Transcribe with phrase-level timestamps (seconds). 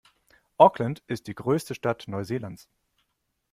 [0.57, 2.67] Auckland ist die größte Stadt Neuseelands.